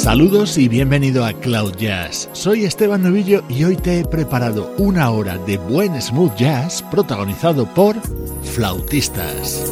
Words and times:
Saludos 0.00 0.56
y 0.56 0.66
bienvenido 0.68 1.26
a 1.26 1.34
Cloud 1.34 1.76
Jazz. 1.76 2.30
Soy 2.32 2.64
Esteban 2.64 3.02
Novillo 3.02 3.42
y 3.50 3.64
hoy 3.64 3.76
te 3.76 4.00
he 4.00 4.04
preparado 4.06 4.72
una 4.78 5.10
hora 5.10 5.36
de 5.36 5.58
buen 5.58 6.00
smooth 6.00 6.34
jazz 6.36 6.82
protagonizado 6.90 7.66
por 7.74 7.96
flautistas. 8.42 9.70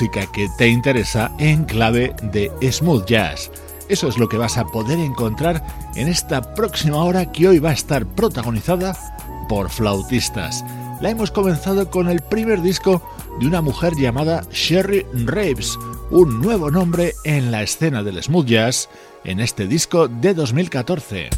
Música 0.00 0.32
que 0.32 0.48
te 0.56 0.66
interesa 0.66 1.30
en 1.38 1.66
clave 1.66 2.14
de 2.22 2.50
smooth 2.72 3.04
jazz. 3.04 3.50
Eso 3.90 4.08
es 4.08 4.16
lo 4.16 4.30
que 4.30 4.38
vas 4.38 4.56
a 4.56 4.64
poder 4.64 4.98
encontrar 4.98 5.62
en 5.94 6.08
esta 6.08 6.54
próxima 6.54 7.04
hora 7.04 7.30
que 7.30 7.48
hoy 7.48 7.58
va 7.58 7.68
a 7.68 7.74
estar 7.74 8.06
protagonizada 8.06 8.96
por 9.46 9.68
flautistas. 9.68 10.64
La 11.02 11.10
hemos 11.10 11.30
comenzado 11.30 11.90
con 11.90 12.08
el 12.08 12.22
primer 12.22 12.62
disco 12.62 13.02
de 13.40 13.46
una 13.46 13.60
mujer 13.60 13.92
llamada 13.94 14.42
Sherry 14.50 15.04
Raves, 15.26 15.78
un 16.10 16.40
nuevo 16.40 16.70
nombre 16.70 17.12
en 17.24 17.50
la 17.50 17.62
escena 17.62 18.02
del 18.02 18.22
smooth 18.22 18.46
jazz 18.46 18.88
en 19.24 19.38
este 19.38 19.66
disco 19.66 20.08
de 20.08 20.32
2014. 20.32 21.28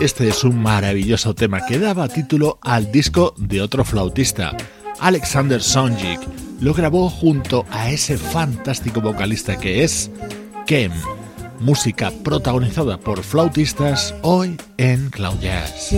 Este 0.00 0.28
es 0.28 0.42
un 0.42 0.60
maravilloso 0.60 1.34
tema 1.34 1.64
que 1.64 1.78
daba 1.78 2.08
título 2.08 2.58
al 2.62 2.90
disco 2.90 3.32
de 3.38 3.62
otro 3.62 3.84
flautista, 3.84 4.56
Alexander 4.98 5.62
Sonjik. 5.62 6.20
Lo 6.60 6.74
grabó 6.74 7.08
junto 7.08 7.64
a 7.70 7.90
ese 7.90 8.18
fantástico 8.18 9.00
vocalista 9.00 9.56
que 9.56 9.84
es 9.84 10.10
Kem. 10.66 10.92
Música 11.60 12.12
protagonizada 12.24 12.98
por 12.98 13.22
flautistas 13.22 14.14
hoy 14.22 14.56
en 14.78 15.10
Cloud 15.10 15.38
Jazz. 15.40 15.90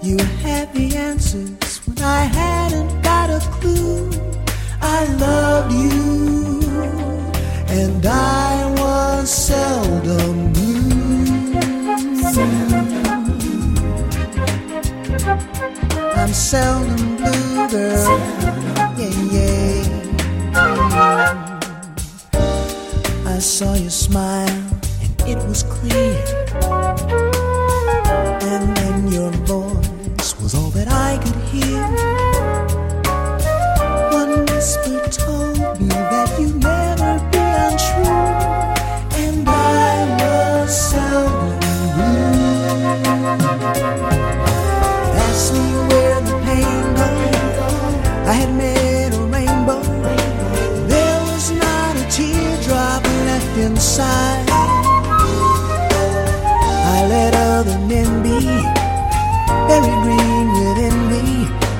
You 0.00 0.16
had 0.42 0.72
the 0.72 0.96
answers 0.96 1.67
I 2.02 2.24
hadn't 2.24 3.02
got 3.02 3.30
a 3.30 3.40
clue. 3.60 4.10
I 4.80 5.04
loved 5.14 5.72
you 5.72 6.58
and 7.68 8.04
I 8.06 8.66
was 8.78 9.30
seldom 9.30 10.52
blue. 10.52 10.68
I'm 16.16 16.32
seldom 16.32 17.16
blue, 17.16 17.68
girl. 17.68 18.18
Yeah, 18.98 19.14
yeah. 19.36 19.84
I 23.26 23.38
saw 23.38 23.74
you 23.74 23.90
smile, 23.90 24.48
and 25.02 25.22
it 25.26 25.38
was 25.46 25.62
clear. 25.62 26.24
And 28.42 28.76
then 28.76 29.08
your 29.08 29.30
voice 29.46 29.77
that 30.78 30.92
I 30.92 31.18
could 31.18 31.34
hear. 31.50 32.17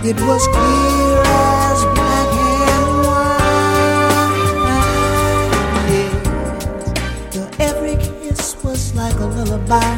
It 0.09 0.19
was 0.23 0.47
clear 0.49 1.23
as 1.23 1.85
black 1.97 2.31
and 2.73 2.89
white. 3.05 3.45
Your 7.35 7.49
every 7.61 7.97
kiss 7.97 8.57
was 8.65 8.95
like 8.95 9.17
a 9.17 9.27
lullaby. 9.27 9.97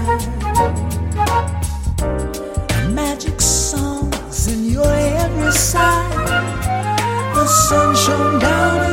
Magic 2.90 3.40
songs 3.40 4.48
in 4.48 4.64
your 4.64 4.92
every 4.92 5.52
sigh. 5.52 6.08
The 7.32 7.46
sun 7.46 7.94
shone 7.94 8.40
down 8.40 8.89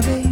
déjame 0.00 0.23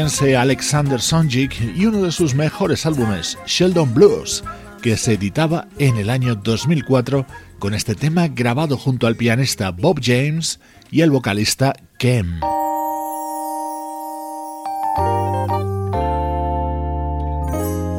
Alexander 0.00 1.00
Sonjik 1.00 1.60
y 1.76 1.84
uno 1.84 2.02
de 2.02 2.12
sus 2.12 2.34
mejores 2.34 2.86
álbumes, 2.86 3.36
Sheldon 3.46 3.92
Blues, 3.92 4.42
que 4.80 4.96
se 4.96 5.14
editaba 5.14 5.68
en 5.78 5.98
el 5.98 6.08
año 6.08 6.34
2004 6.34 7.26
con 7.58 7.74
este 7.74 7.94
tema 7.94 8.28
grabado 8.28 8.78
junto 8.78 9.06
al 9.06 9.16
pianista 9.16 9.70
Bob 9.70 10.00
James 10.02 10.60
y 10.90 11.02
el 11.02 11.10
vocalista 11.10 11.74
Kem. 11.98 12.40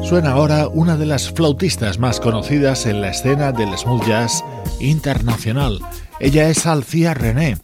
Suena 0.02 0.32
ahora 0.32 0.66
una 0.66 0.96
de 0.96 1.06
las 1.06 1.30
flautistas 1.30 2.00
más 2.00 2.18
conocidas 2.18 2.86
en 2.86 3.02
la 3.02 3.10
escena 3.10 3.52
del 3.52 3.78
smooth 3.78 4.04
jazz 4.04 4.42
internacional. 4.80 5.78
Ella 6.18 6.48
es 6.48 6.66
Alcia 6.66 7.14
René. 7.14 7.56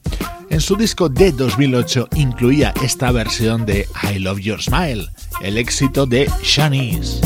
En 0.51 0.61
su 0.61 0.75
disco 0.75 1.09
de 1.09 1.31
2008 1.31 2.09
incluía 2.17 2.75
esta 2.83 3.13
versión 3.13 3.65
de 3.65 3.87
I 4.03 4.19
Love 4.19 4.41
Your 4.41 4.61
Smile, 4.61 5.09
el 5.43 5.57
éxito 5.57 6.07
de 6.07 6.29
Shanice. 6.43 7.21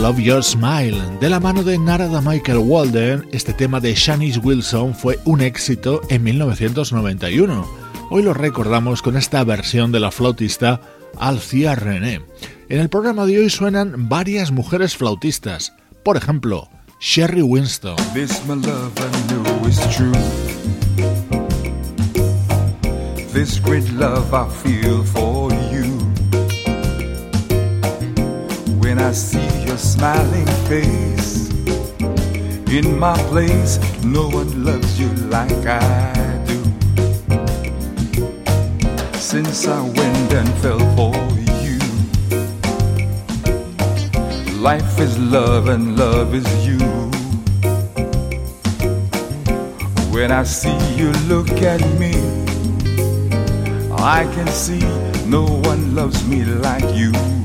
Love 0.00 0.18
Your 0.18 0.42
Smile. 0.42 0.98
De 1.20 1.28
la 1.28 1.38
mano 1.40 1.62
de 1.62 1.76
Narada 1.76 2.22
Michael 2.22 2.56
Walden, 2.58 3.28
este 3.32 3.52
tema 3.52 3.80
de 3.80 3.94
Shanice 3.94 4.38
Wilson 4.38 4.94
fue 4.94 5.18
un 5.26 5.42
éxito 5.42 6.00
en 6.08 6.22
1991. 6.22 7.68
Hoy 8.08 8.22
lo 8.22 8.32
recordamos 8.32 9.02
con 9.02 9.18
esta 9.18 9.44
versión 9.44 9.92
de 9.92 10.00
la 10.00 10.10
flautista 10.10 10.80
Alcia 11.18 11.74
René. 11.74 12.22
En 12.70 12.80
el 12.80 12.88
programa 12.88 13.26
de 13.26 13.40
hoy 13.40 13.50
suenan 13.50 14.08
varias 14.08 14.52
mujeres 14.52 14.96
flautistas. 14.96 15.74
Por 16.02 16.16
ejemplo, 16.16 16.70
Sherry 16.98 17.42
Winston. 17.42 17.96
Your 29.70 29.78
smiling 29.78 30.46
face. 30.68 31.48
In 32.72 32.98
my 32.98 33.16
place, 33.28 33.78
no 34.02 34.28
one 34.28 34.64
loves 34.64 34.98
you 34.98 35.08
like 35.36 35.64
I 35.64 36.42
do. 36.44 36.58
Since 39.14 39.68
I 39.68 39.80
went 39.82 40.32
and 40.40 40.48
fell 40.62 40.82
for 40.96 41.14
you, 41.64 41.78
life 44.60 44.98
is 44.98 45.16
love 45.18 45.68
and 45.68 45.96
love 45.96 46.34
is 46.34 46.50
you. 46.66 46.80
When 50.12 50.32
I 50.32 50.42
see 50.42 50.78
you 50.96 51.12
look 51.32 51.52
at 51.62 51.80
me, 52.00 52.14
I 53.92 54.24
can 54.34 54.48
see 54.48 54.84
no 55.26 55.44
one 55.44 55.94
loves 55.94 56.26
me 56.26 56.44
like 56.44 56.88
you. 56.96 57.39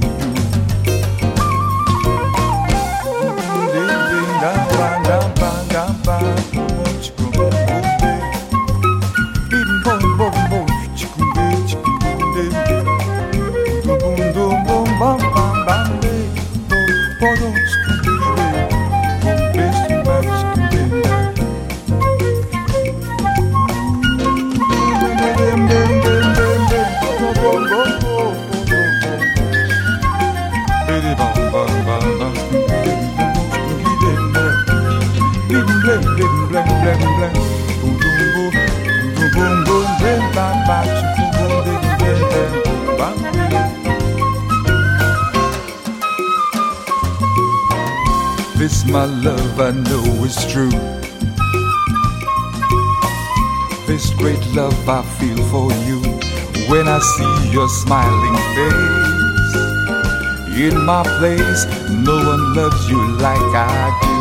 my 60.85 61.01
place. 61.17 61.65
No 61.89 62.15
one 62.15 62.53
loves 62.53 62.87
you 62.87 63.01
like 63.17 63.41
I 63.57 63.89
do. 64.01 64.15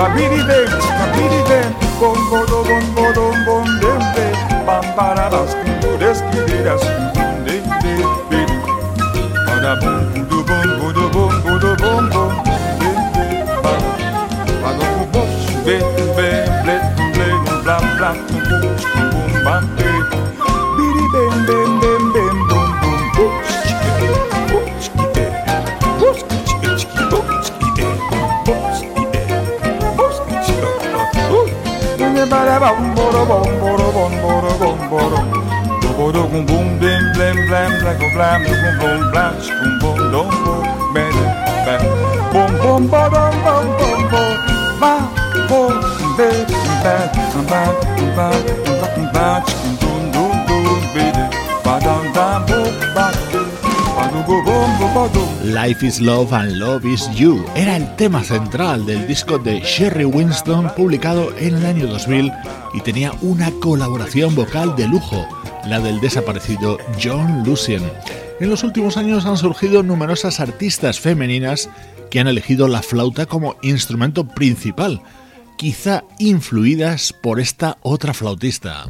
Babidi 0.00 0.40
them, 0.48 0.70
babidi 0.98 1.40
them. 1.48 1.89
bom 2.00 2.14
bodo 2.30 2.64
bom 2.64 2.80
bodo 2.94 3.30
bom 3.44 3.64
de 4.14 4.24
pam 4.64 4.84
paradas 4.96 5.54
kundu 5.54 5.98
des 5.98 6.22
kideras 6.30 6.80
kundu 6.80 7.24
dem 7.44 8.50
para 9.46 10.39
bom 32.58 32.94
boro 32.96 33.24
bom 33.26 33.60
boro 33.60 33.92
bom 33.92 34.12
boro 34.22 34.52
bom 34.58 34.78
boro 34.90 35.20
Dobodo 35.82 36.22
gum 36.30 36.46
bum 36.46 36.66
blim 36.80 37.02
blim 37.14 37.36
blam 37.48 37.70
black 37.80 38.02
or 38.02 38.10
blam 38.14 38.42
do 38.44 38.54
gum 38.62 38.74
bum 38.80 39.10
blam 39.12 39.32
chikum 39.44 39.72
bum 39.82 39.98
dom 40.12 40.28
bum 40.44 40.64
mede 40.94 41.24
bam 41.66 41.80
Bum 42.32 42.50
bum 42.62 42.82
ba 42.90 43.02
dum 43.12 43.34
bum 43.44 43.66
bum 43.78 44.00
bum 44.12 44.34
ba 44.80 44.94
bum 45.50 45.74
be 46.18 46.28
bam 46.84 47.06
bam 47.50 47.50
bam 47.50 47.74
bam 48.16 48.42
bam 48.80 49.12
bam 49.14 49.42
chikum 49.46 49.78
dum 49.82 50.02
dum 50.14 50.32
dum 50.48 50.80
bede 50.94 51.24
ba 51.64 51.74
dum 51.84 52.04
dum 52.16 52.38
bum 52.48 52.74
ba 52.96 53.06
Ba 53.96 54.04
do 54.12 54.20
go 54.28 54.36
bum 54.46 54.70
bum 54.78 54.90
ba 54.94 55.04
dum 55.14 55.29
Life 55.44 55.86
is 55.86 56.02
Love 56.02 56.34
and 56.34 56.58
Love 56.58 56.84
is 56.84 57.08
You 57.14 57.42
era 57.54 57.74
el 57.76 57.96
tema 57.96 58.22
central 58.22 58.84
del 58.84 59.06
disco 59.06 59.38
de 59.38 59.60
Sherry 59.60 60.04
Winston 60.04 60.70
publicado 60.76 61.34
en 61.38 61.54
el 61.54 61.64
año 61.64 61.86
2000 61.86 62.30
y 62.74 62.80
tenía 62.82 63.12
una 63.22 63.50
colaboración 63.52 64.34
vocal 64.34 64.76
de 64.76 64.86
lujo, 64.86 65.26
la 65.66 65.80
del 65.80 65.98
desaparecido 66.00 66.76
John 67.02 67.42
Lucien. 67.42 67.82
En 68.38 68.50
los 68.50 68.62
últimos 68.64 68.98
años 68.98 69.24
han 69.24 69.38
surgido 69.38 69.82
numerosas 69.82 70.40
artistas 70.40 71.00
femeninas 71.00 71.70
que 72.10 72.20
han 72.20 72.28
elegido 72.28 72.68
la 72.68 72.82
flauta 72.82 73.24
como 73.24 73.56
instrumento 73.62 74.28
principal, 74.28 75.00
quizá 75.56 76.04
influidas 76.18 77.14
por 77.14 77.40
esta 77.40 77.78
otra 77.80 78.12
flautista. 78.12 78.88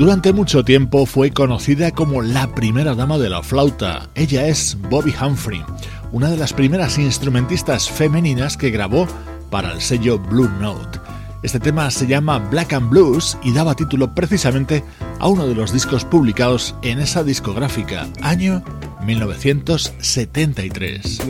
Durante 0.00 0.32
mucho 0.32 0.64
tiempo 0.64 1.04
fue 1.04 1.30
conocida 1.30 1.90
como 1.90 2.22
la 2.22 2.54
primera 2.54 2.94
dama 2.94 3.18
de 3.18 3.28
la 3.28 3.42
flauta. 3.42 4.08
Ella 4.14 4.46
es 4.46 4.78
Bobby 4.88 5.12
Humphrey, 5.20 5.62
una 6.10 6.30
de 6.30 6.38
las 6.38 6.54
primeras 6.54 6.96
instrumentistas 6.96 7.90
femeninas 7.90 8.56
que 8.56 8.70
grabó 8.70 9.06
para 9.50 9.72
el 9.72 9.82
sello 9.82 10.18
Blue 10.18 10.48
Note. 10.58 10.98
Este 11.42 11.60
tema 11.60 11.90
se 11.90 12.06
llama 12.06 12.38
Black 12.38 12.72
and 12.72 12.88
Blues 12.88 13.36
y 13.42 13.52
daba 13.52 13.74
título 13.74 14.14
precisamente 14.14 14.82
a 15.18 15.28
uno 15.28 15.46
de 15.46 15.54
los 15.54 15.70
discos 15.70 16.06
publicados 16.06 16.74
en 16.80 16.98
esa 16.98 17.22
discográfica, 17.22 18.08
año 18.22 18.64
1973. 19.04 21.20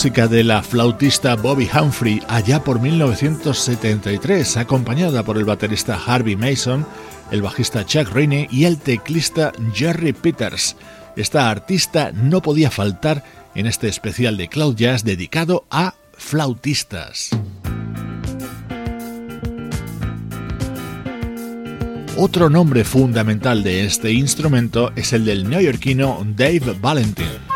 Música 0.00 0.28
de 0.28 0.44
la 0.44 0.62
flautista 0.62 1.36
Bobby 1.36 1.68
Humphrey 1.78 2.22
allá 2.26 2.64
por 2.64 2.80
1973, 2.80 4.56
acompañada 4.56 5.22
por 5.22 5.36
el 5.36 5.44
baterista 5.44 6.00
Harvey 6.02 6.36
Mason, 6.36 6.86
el 7.30 7.42
bajista 7.42 7.84
Chuck 7.84 8.08
Rainey 8.10 8.48
y 8.50 8.64
el 8.64 8.78
teclista 8.78 9.52
Jerry 9.74 10.14
Peters. 10.14 10.74
Esta 11.16 11.50
artista 11.50 12.12
no 12.12 12.40
podía 12.40 12.70
faltar 12.70 13.24
en 13.54 13.66
este 13.66 13.88
especial 13.88 14.38
de 14.38 14.48
Cloud 14.48 14.74
Jazz 14.74 15.04
dedicado 15.04 15.66
a 15.70 15.92
flautistas. 16.14 17.28
Otro 22.16 22.48
nombre 22.48 22.84
fundamental 22.84 23.62
de 23.62 23.84
este 23.84 24.12
instrumento 24.12 24.92
es 24.96 25.12
el 25.12 25.26
del 25.26 25.46
neoyorquino 25.46 26.26
Dave 26.34 26.74
Valentin. 26.80 27.49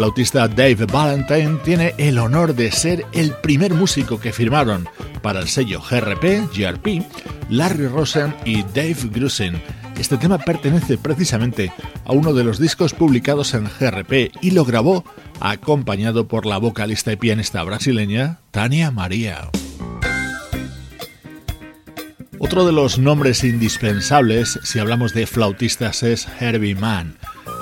Flautista 0.00 0.48
Dave 0.48 0.86
Valentine 0.86 1.58
tiene 1.62 1.94
el 1.98 2.18
honor 2.18 2.54
de 2.54 2.72
ser 2.72 3.04
el 3.12 3.34
primer 3.42 3.74
músico 3.74 4.18
que 4.18 4.32
firmaron 4.32 4.88
para 5.20 5.40
el 5.40 5.48
sello 5.48 5.82
GRP, 5.82 6.48
GRP, 6.56 7.04
Larry 7.50 7.86
Rosen 7.86 8.34
y 8.46 8.62
Dave 8.62 8.96
Grusin. 9.12 9.60
Este 9.98 10.16
tema 10.16 10.38
pertenece 10.38 10.96
precisamente 10.96 11.70
a 12.06 12.12
uno 12.12 12.32
de 12.32 12.44
los 12.44 12.58
discos 12.58 12.94
publicados 12.94 13.52
en 13.52 13.64
GRP 13.78 14.32
y 14.40 14.52
lo 14.52 14.64
grabó 14.64 15.04
acompañado 15.38 16.26
por 16.26 16.46
la 16.46 16.56
vocalista 16.56 17.12
y 17.12 17.16
pianista 17.16 17.62
brasileña 17.62 18.38
Tania 18.52 18.90
María. 18.90 19.50
Otro 22.38 22.64
de 22.64 22.72
los 22.72 22.98
nombres 22.98 23.44
indispensables 23.44 24.60
si 24.62 24.78
hablamos 24.78 25.12
de 25.12 25.26
flautistas 25.26 26.02
es 26.02 26.26
Herbie 26.40 26.74
Mann. 26.74 27.18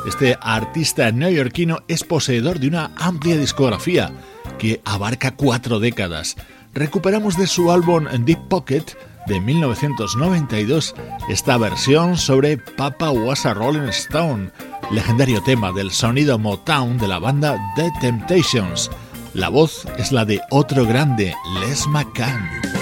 Este 0.08 0.38
artista 0.40 1.12
neoyorquino 1.12 1.80
es 1.86 2.02
poseedor 2.02 2.58
de 2.58 2.68
una 2.68 2.92
amplia 2.96 3.36
discografía 3.36 4.10
que 4.58 4.80
abarca 4.86 5.32
cuatro 5.32 5.80
décadas. 5.80 6.34
Recuperamos 6.72 7.36
de 7.36 7.46
su 7.46 7.70
álbum 7.70 8.06
Deep 8.24 8.48
Pocket 8.48 8.84
de 9.26 9.38
1992 9.38 10.94
esta 11.28 11.58
versión 11.58 12.16
sobre 12.16 12.56
Papa 12.56 13.10
Was 13.10 13.44
a 13.44 13.52
Rolling 13.52 13.90
Stone, 13.90 14.50
legendario 14.90 15.42
tema 15.42 15.72
del 15.72 15.90
sonido 15.90 16.38
Motown 16.38 16.96
de 16.96 17.06
la 17.06 17.18
banda 17.18 17.58
The 17.76 17.90
Temptations. 18.00 18.90
La 19.34 19.50
voz 19.50 19.86
es 19.98 20.10
la 20.10 20.24
de 20.24 20.40
otro 20.48 20.86
grande, 20.86 21.34
Les 21.60 21.86
McCann. 21.86 22.77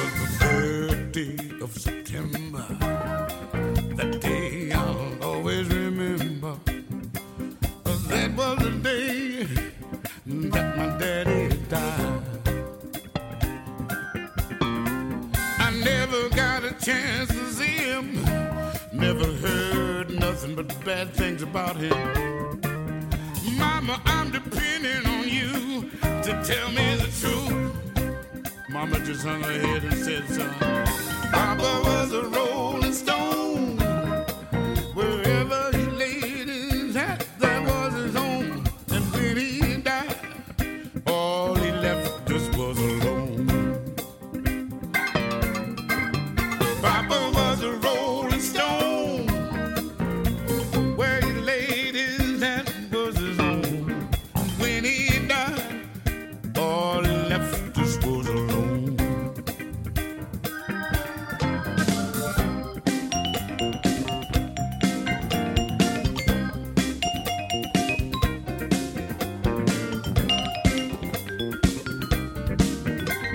but 20.56 20.84
bad 20.86 21.12
things 21.12 21.42
about 21.42 21.76
him. 21.76 21.92
Mama, 23.58 24.00
I'm 24.06 24.30
depending 24.30 25.06
on 25.06 25.28
you 25.28 25.90
to 26.00 26.42
tell 26.42 26.70
me 26.70 26.96
the 26.96 27.10
truth. 27.20 27.74
Mama 28.70 28.98
just 29.00 29.22
hung 29.22 29.42
her 29.42 29.60
head 29.60 29.84
and 29.84 29.94
said, 29.94 30.26
son, 30.30 30.50
Papa 31.30 31.80
was 31.84 32.12
a 32.14 32.22
road. 32.22 32.75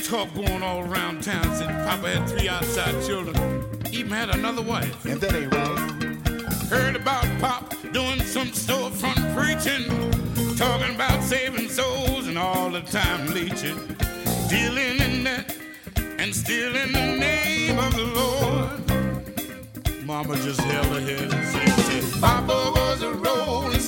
talk 0.00 0.32
going 0.34 0.62
all 0.62 0.80
around 0.80 1.22
town 1.22 1.44
said 1.54 1.68
Papa 1.86 2.08
had 2.08 2.28
three 2.28 2.48
outside 2.48 3.02
children, 3.04 3.36
even 3.92 4.10
had 4.10 4.30
another 4.30 4.62
wife. 4.62 5.04
and 5.04 5.20
that 5.20 5.34
ain't 5.34 5.52
right. 5.52 6.68
Heard 6.68 6.96
about 6.96 7.24
Pop 7.40 7.74
doing 7.92 8.20
some 8.20 8.48
storefront 8.48 9.20
preaching, 9.34 9.84
talking 10.56 10.94
about 10.94 11.22
saving 11.22 11.68
souls 11.68 12.26
and 12.28 12.38
all 12.38 12.70
the 12.70 12.80
time 12.82 13.26
leeching, 13.28 13.76
dealing 14.48 14.98
in 15.00 15.24
that 15.24 15.54
and 16.18 16.34
still 16.34 16.74
in 16.76 16.92
the 16.92 17.16
name 17.16 17.78
of 17.78 17.94
the 17.94 18.04
Lord. 18.04 18.70
Mama 20.04 20.36
just 20.36 20.60
held 20.60 20.86
her 20.86 21.00
head 21.00 21.32
and 21.32 21.46
said, 21.46 22.20
Papa 22.20 22.72
was 22.74 23.02
a 23.02 23.12
rolling. 23.12 23.79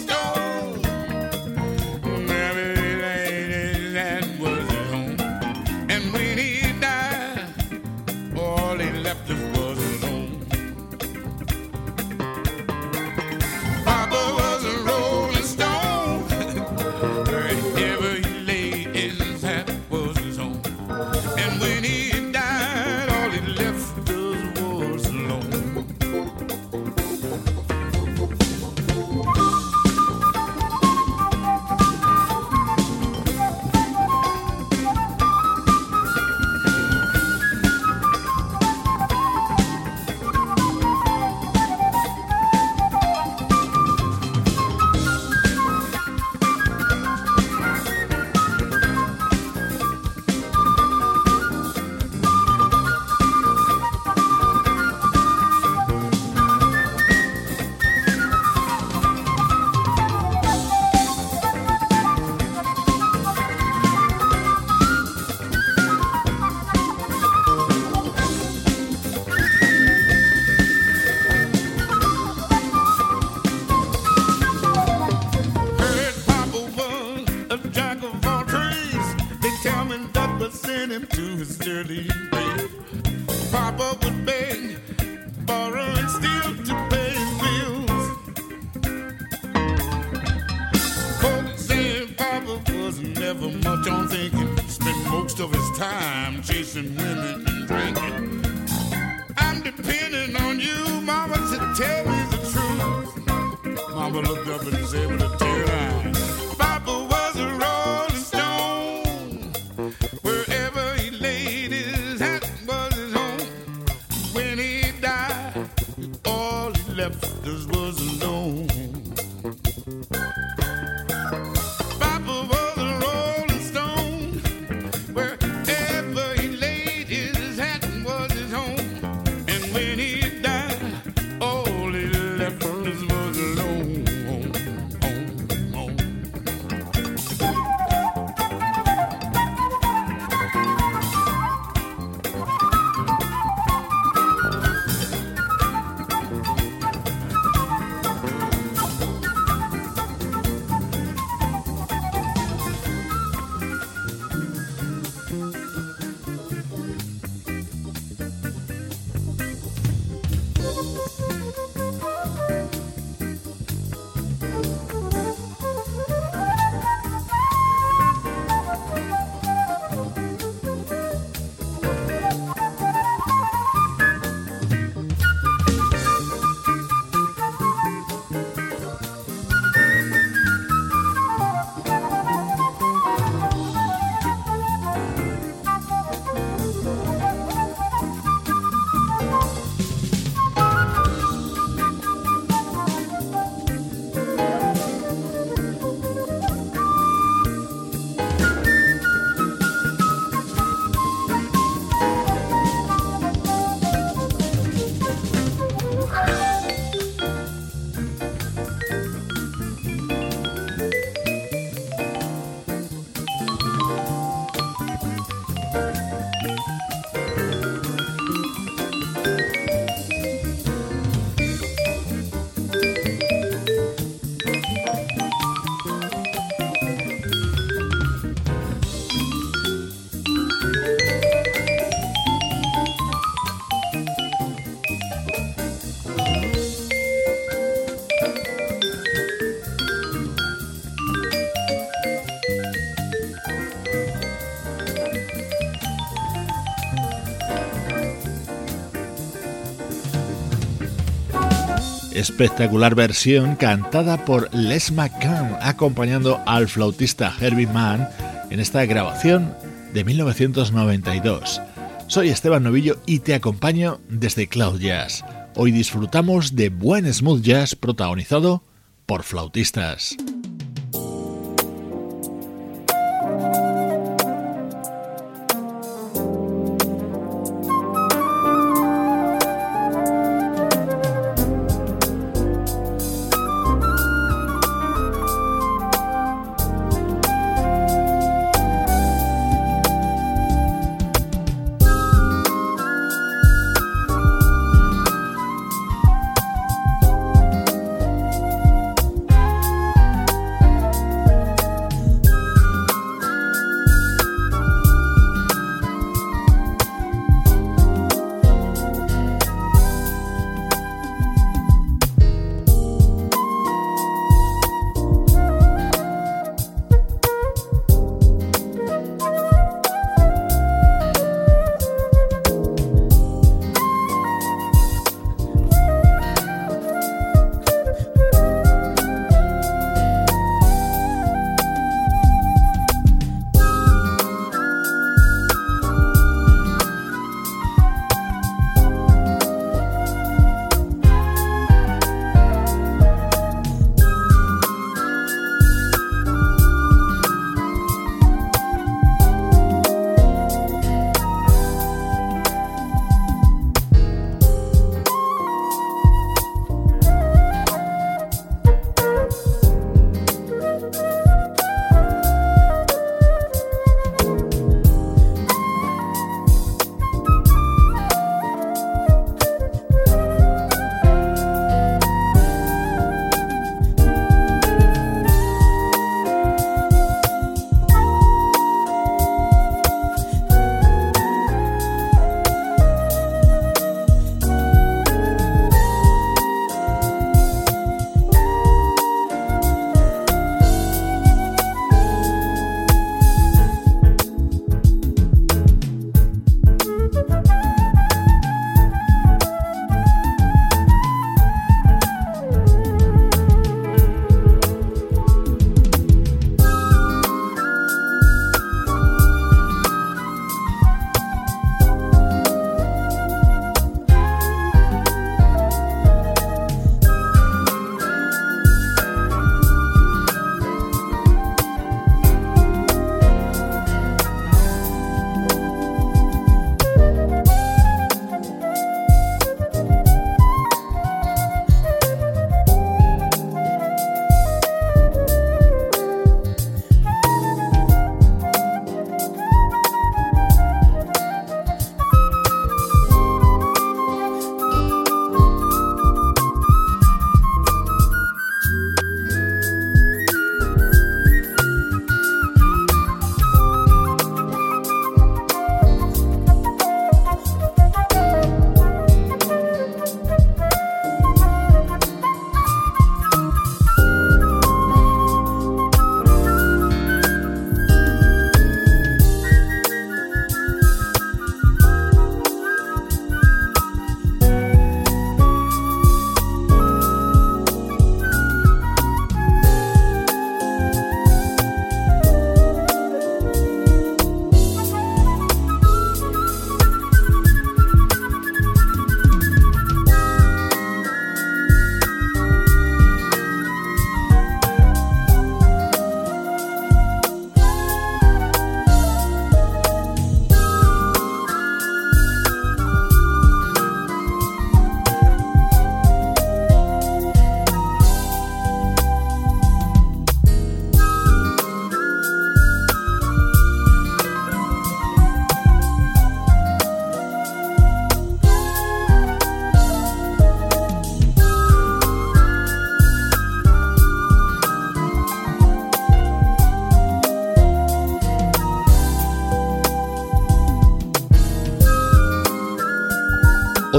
Espectacular 252.23 252.95
versión 252.95 253.57
cantada 253.57 254.25
por 254.25 254.49
Les 254.55 254.93
McCann 254.93 255.57
acompañando 255.61 256.41
al 256.47 256.69
flautista 256.69 257.35
Herbie 257.41 257.67
Mann 257.67 258.09
en 258.49 258.61
esta 258.61 258.87
grabación 258.87 259.53
de 259.93 260.05
1992. 260.05 261.61
Soy 262.07 262.29
Esteban 262.29 262.63
Novillo 262.63 263.01
y 263.07 263.19
te 263.19 263.35
acompaño 263.35 263.99
desde 264.09 264.47
Cloud 264.47 264.79
Jazz. 264.79 265.25
Hoy 265.57 265.73
disfrutamos 265.73 266.55
de 266.55 266.69
buen 266.69 267.13
smooth 267.13 267.43
jazz 267.43 267.75
protagonizado 267.75 268.63
por 269.05 269.25
flautistas. 269.25 270.17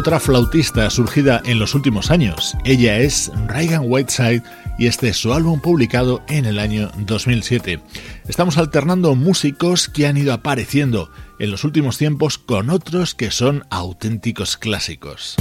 Otra 0.03 0.19
flautista 0.19 0.89
surgida 0.89 1.41
en 1.45 1.59
los 1.59 1.75
últimos 1.75 2.11
años. 2.11 2.57
Ella 2.65 2.97
es 2.97 3.31
Reagan 3.47 3.83
Whiteside 3.85 4.43
y 4.77 4.87
este 4.87 5.07
es 5.07 5.15
su 5.15 5.33
álbum 5.33 5.61
publicado 5.61 6.21
en 6.27 6.43
el 6.43 6.59
año 6.59 6.91
2007. 6.97 7.79
Estamos 8.27 8.57
alternando 8.57 9.15
músicos 9.15 9.87
que 9.87 10.05
han 10.05 10.17
ido 10.17 10.33
apareciendo 10.33 11.09
en 11.39 11.51
los 11.51 11.63
últimos 11.63 11.97
tiempos 11.97 12.37
con 12.37 12.69
otros 12.69 13.15
que 13.15 13.31
son 13.31 13.63
auténticos 13.69 14.57
clásicos. 14.57 15.37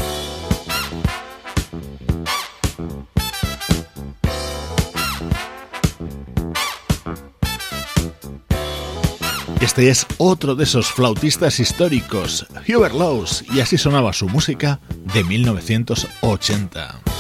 Este 9.63 9.91
es 9.91 10.07
otro 10.19 10.57
de 10.57 10.65
esos 10.65 10.91
flautistas 10.91 11.61
históricos, 11.61 12.45
Hubert 12.69 12.97
Laws, 12.97 13.45
y 13.55 13.61
así 13.61 13.79
sonaba 13.79 14.13
su 14.13 14.29
música 14.29 14.81
de 15.15 15.23
1980. 15.23 17.12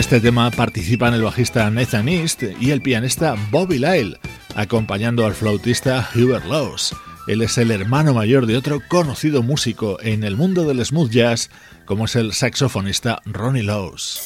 Este 0.00 0.18
tema 0.18 0.50
participan 0.50 1.12
el 1.12 1.22
bajista 1.22 1.70
Nathan 1.70 2.08
East 2.08 2.42
y 2.58 2.70
el 2.70 2.80
pianista 2.80 3.36
Bobby 3.50 3.78
Lyle, 3.78 4.18
acompañando 4.54 5.26
al 5.26 5.34
flautista 5.34 6.08
Hubert 6.14 6.46
Laws. 6.46 6.96
Él 7.26 7.42
es 7.42 7.58
el 7.58 7.70
hermano 7.70 8.14
mayor 8.14 8.46
de 8.46 8.56
otro 8.56 8.80
conocido 8.88 9.42
músico 9.42 9.98
en 10.00 10.24
el 10.24 10.36
mundo 10.36 10.64
del 10.64 10.82
smooth 10.82 11.10
jazz, 11.10 11.50
como 11.84 12.06
es 12.06 12.16
el 12.16 12.32
saxofonista 12.32 13.20
Ronnie 13.26 13.62
Laws. 13.62 14.20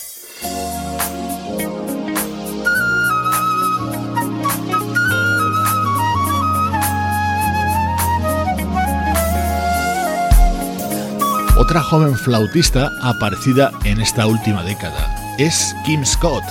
Otra 11.56 11.82
joven 11.82 12.16
flautista 12.16 12.92
aparecida 13.02 13.72
en 13.82 14.00
esta 14.00 14.28
última 14.28 14.62
década 14.62 15.13
es 15.38 15.74
Kim 15.84 16.04
Scott. 16.04 16.44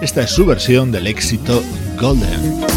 Esta 0.00 0.22
es 0.22 0.30
su 0.30 0.46
versión 0.46 0.90
del 0.92 1.06
éxito 1.06 1.62
Golden. 1.98 2.69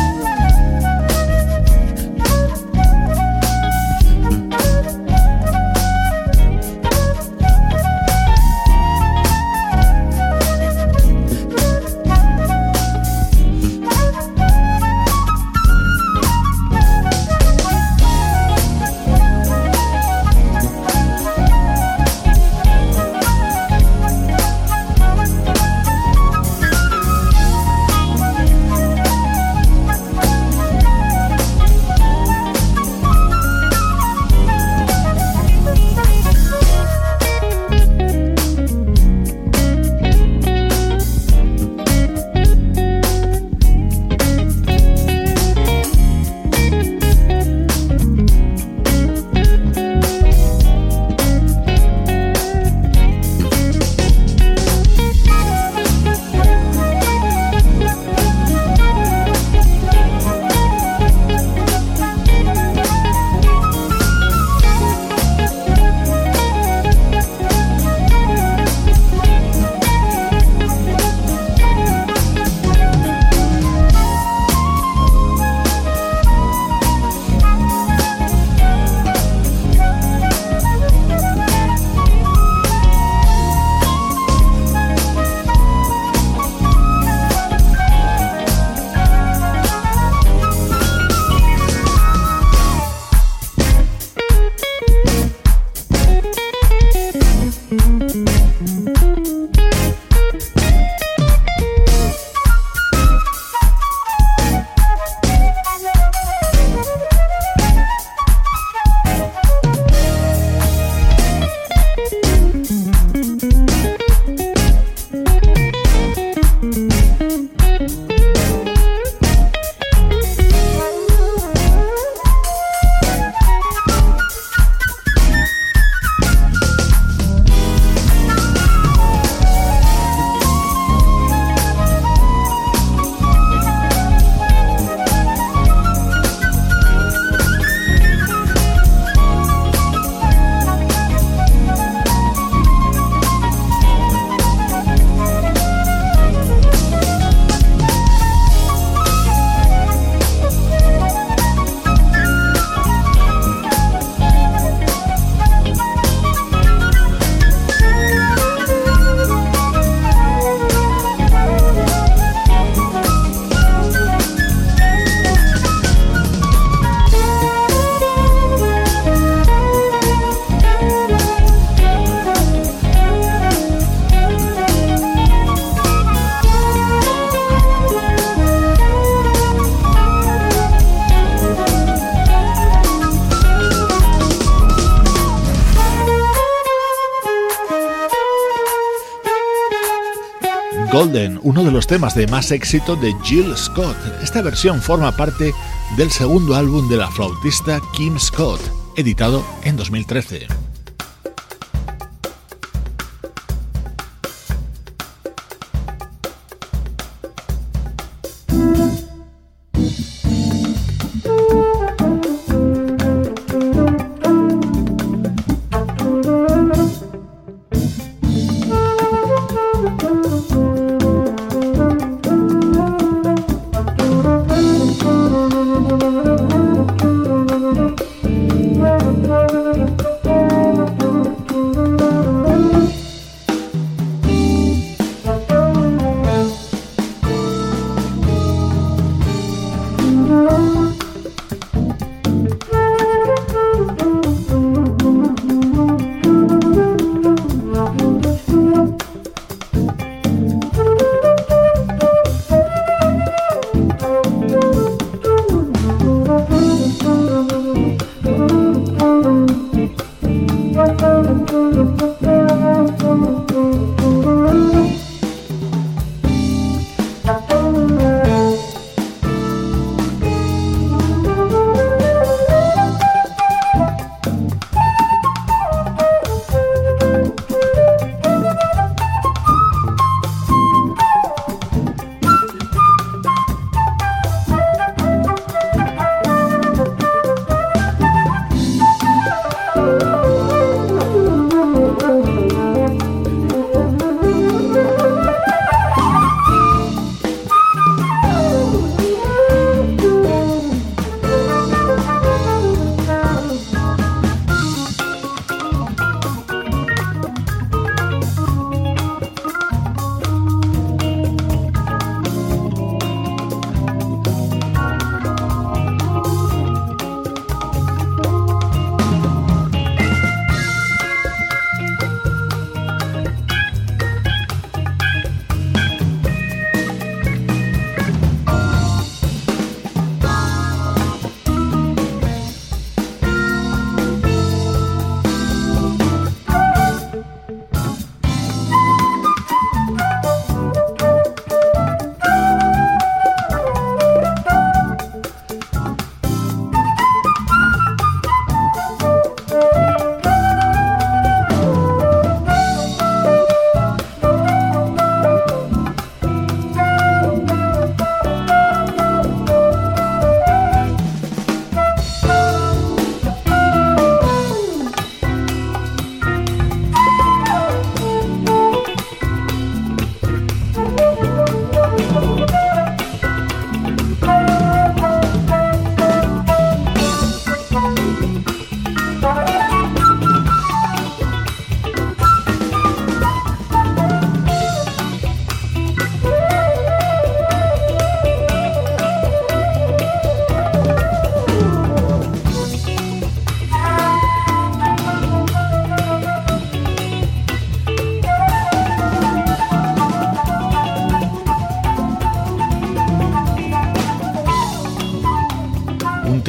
Los 191.84 191.88
temas 191.88 192.16
de 192.16 192.28
más 192.28 192.52
éxito 192.52 192.96
de 192.96 193.14
Jill 193.24 193.58
Scott. 193.58 193.98
Esta 194.22 194.42
versión 194.42 194.82
forma 194.82 195.12
parte 195.18 195.54
del 195.98 196.10
segundo 196.12 196.56
álbum 196.56 196.88
de 196.88 196.96
la 196.96 197.12
flautista 197.12 197.82
Kim 197.94 198.18
Scott, 198.18 198.62
editado 198.96 199.44
en 199.64 199.76
2013. 199.76 200.63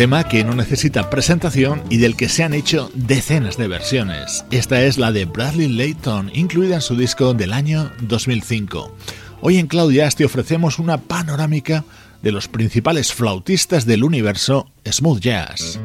Tema 0.05 0.25
que 0.25 0.45
no 0.45 0.55
necesita 0.55 1.09
presentación 1.09 1.83
y 1.89 1.97
del 1.97 2.15
que 2.15 2.29
se 2.29 2.45
han 2.45 2.53
hecho 2.53 2.91
decenas 2.93 3.57
de 3.57 3.69
versiones. 3.69 4.45
Esta 4.51 4.83
es 4.83 4.99
la 4.99 5.13
de 5.13 5.25
Bradley 5.25 5.67
Layton, 5.67 6.31
incluida 6.35 6.75
en 6.75 6.83
su 6.83 6.95
disco 6.95 7.33
del 7.33 7.55
año 7.55 7.91
2005. 8.03 8.95
Hoy 9.41 9.57
en 9.57 9.67
Cloud 9.67 9.95
Jazz 9.95 10.15
te 10.15 10.27
ofrecemos 10.27 10.79
una 10.79 10.99
panorámica 10.99 11.87
de 12.21 12.33
los 12.33 12.49
principales 12.49 13.15
flautistas 13.15 13.87
del 13.87 14.05
universo 14.05 14.71
smooth 14.87 15.21
jazz. 15.21 15.81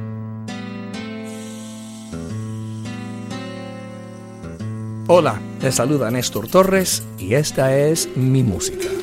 Hola, 5.07 5.39
te 5.61 5.71
saluda 5.71 6.11
Néstor 6.11 6.49
Torres 6.49 7.03
y 7.17 7.35
esta 7.35 7.73
es 7.77 8.09
mi 8.17 8.43
música. 8.43 8.98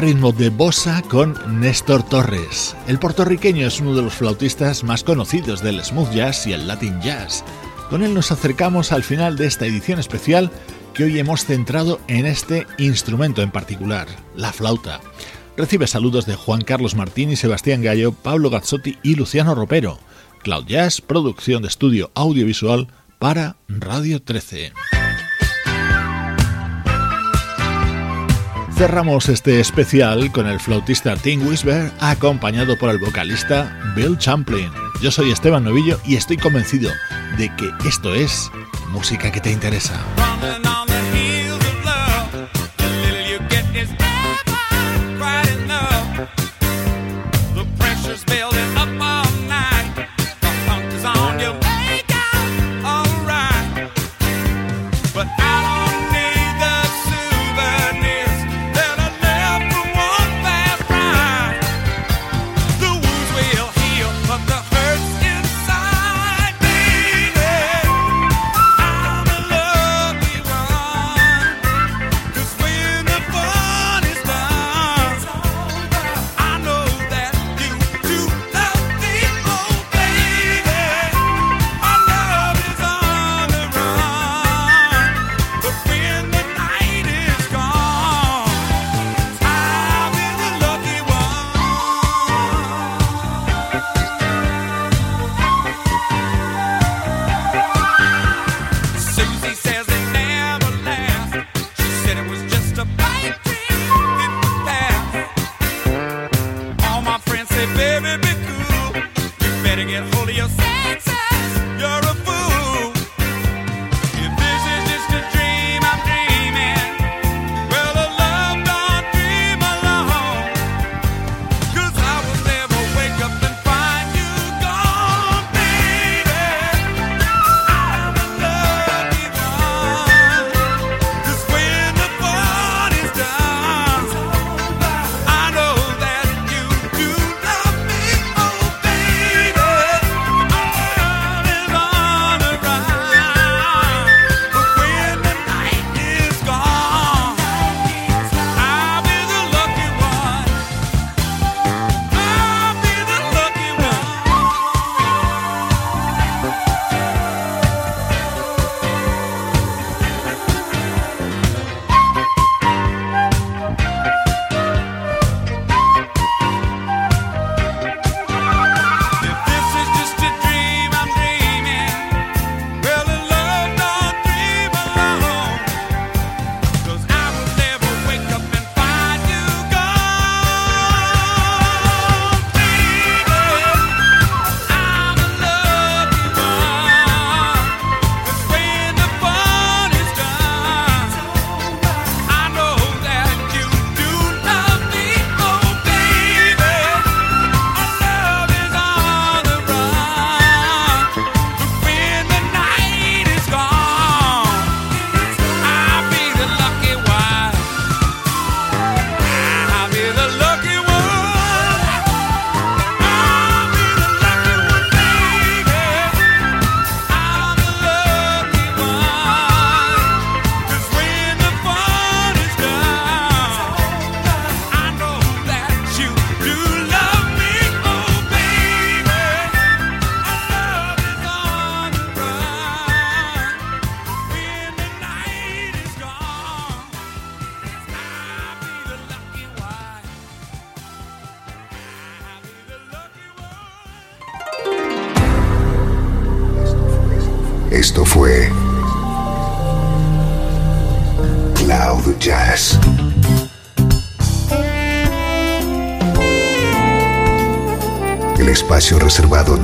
Ritmo 0.00 0.32
de 0.32 0.48
bossa 0.48 1.02
con 1.02 1.36
Néstor 1.60 2.02
Torres. 2.02 2.74
El 2.86 2.98
puertorriqueño 2.98 3.66
es 3.66 3.80
uno 3.80 3.94
de 3.94 4.00
los 4.00 4.14
flautistas 4.14 4.82
más 4.82 5.04
conocidos 5.04 5.62
del 5.62 5.84
smooth 5.84 6.10
jazz 6.10 6.46
y 6.46 6.54
el 6.54 6.66
latin 6.66 7.00
jazz. 7.02 7.44
Con 7.90 8.02
él 8.02 8.14
nos 8.14 8.32
acercamos 8.32 8.92
al 8.92 9.02
final 9.02 9.36
de 9.36 9.46
esta 9.46 9.66
edición 9.66 9.98
especial 9.98 10.50
que 10.94 11.04
hoy 11.04 11.18
hemos 11.18 11.44
centrado 11.44 12.00
en 12.08 12.24
este 12.24 12.66
instrumento 12.78 13.42
en 13.42 13.50
particular, 13.50 14.08
la 14.34 14.52
flauta. 14.52 15.00
Recibe 15.56 15.86
saludos 15.86 16.24
de 16.24 16.34
Juan 16.34 16.62
Carlos 16.62 16.94
Martín 16.94 17.30
y 17.30 17.36
Sebastián 17.36 17.82
Gallo, 17.82 18.12
Pablo 18.12 18.48
Gazzotti 18.48 18.96
y 19.02 19.16
Luciano 19.16 19.54
Ropero. 19.54 19.98
Cloud 20.42 20.64
Jazz, 20.66 21.02
producción 21.02 21.60
de 21.60 21.68
estudio 21.68 22.10
audiovisual 22.14 22.88
para 23.18 23.56
Radio 23.68 24.22
13. 24.22 24.72
Cerramos 28.80 29.28
este 29.28 29.60
especial 29.60 30.32
con 30.32 30.46
el 30.46 30.58
flautista 30.58 31.14
Tim 31.14 31.46
Wisber 31.46 31.92
acompañado 32.00 32.78
por 32.78 32.88
el 32.88 32.96
vocalista 32.96 33.78
Bill 33.94 34.16
Champlin. 34.16 34.70
Yo 35.02 35.10
soy 35.10 35.30
Esteban 35.30 35.64
Novillo 35.64 36.00
y 36.06 36.16
estoy 36.16 36.38
convencido 36.38 36.90
de 37.36 37.54
que 37.56 37.68
esto 37.86 38.14
es 38.14 38.50
música 38.88 39.30
que 39.30 39.42
te 39.42 39.52
interesa. 39.52 40.00